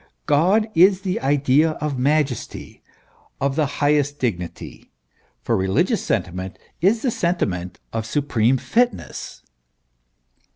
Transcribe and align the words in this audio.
God 0.25 0.67
is 0.73 1.01
the 1.01 1.19
idea 1.19 1.73
of 1.73 1.99
majesty, 1.99 2.81
of 3.39 3.55
the 3.55 3.67
highest 3.77 4.17
dignity: 4.17 4.89
the 5.43 5.53
religious 5.53 6.03
sentiment 6.03 6.57
is 6.81 7.03
the 7.03 7.11
sentiment 7.11 7.79
of 7.93 8.07
supreme 8.07 8.57
fitness. 8.57 9.43